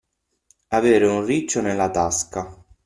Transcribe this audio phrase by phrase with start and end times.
[0.69, 2.57] Avere un riccio nella tasca.